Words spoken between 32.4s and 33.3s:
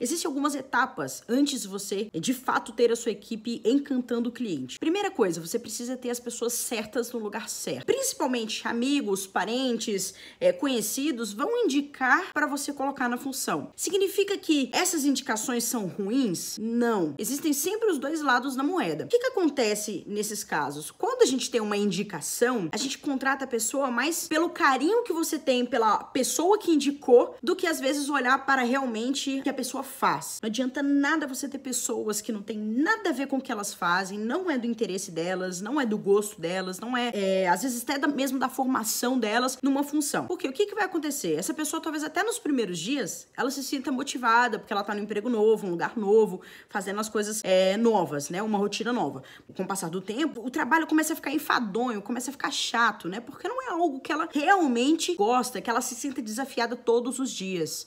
tem nada a ver